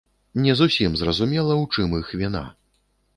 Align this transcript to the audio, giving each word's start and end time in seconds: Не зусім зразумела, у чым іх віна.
Не 0.45 0.53
зусім 0.61 0.95
зразумела, 1.01 1.57
у 1.65 1.67
чым 1.75 1.93
іх 1.99 2.09
віна. 2.23 2.43